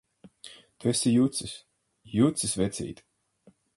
Tu 0.79 0.89
esi 0.93 1.11
jucis! 1.17 1.53
Jucis, 2.15 2.57
vecīt! 2.63 3.05